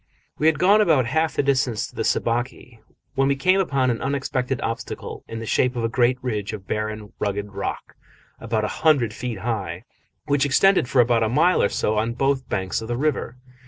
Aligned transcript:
We 0.39 0.47
had 0.47 0.57
gone 0.57 0.81
about 0.81 1.05
half 1.05 1.35
the 1.35 1.43
distance 1.43 1.85
to 1.85 1.93
the 1.95 2.03
Sabaki 2.03 2.79
when 3.13 3.27
we 3.27 3.35
came 3.35 3.59
upon 3.59 3.91
an 3.91 4.01
unexpected 4.01 4.59
obstacle 4.61 5.23
in 5.27 5.37
the 5.37 5.45
shape 5.45 5.75
of 5.75 5.83
a 5.83 5.89
great 5.89 6.17
ridge 6.23 6.53
of 6.53 6.65
barren, 6.65 7.13
rugged 7.19 7.51
rock, 7.51 7.93
about 8.39 8.63
a 8.65 8.81
hundred 8.81 9.13
feet 9.13 9.37
high, 9.41 9.83
which 10.25 10.43
extended 10.43 10.89
for 10.89 11.01
about 11.01 11.21
a 11.21 11.29
mile 11.29 11.61
or 11.61 11.69
so 11.69 11.99
on 11.99 12.13
both 12.15 12.49
banks 12.49 12.81
of 12.81 12.87
the 12.87 12.97
river. 12.97 13.37